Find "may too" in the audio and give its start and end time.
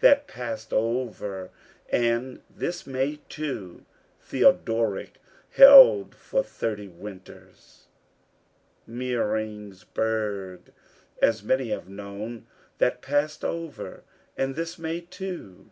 2.86-3.84, 14.78-15.68